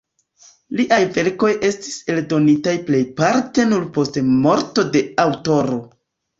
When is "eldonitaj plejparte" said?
2.15-3.69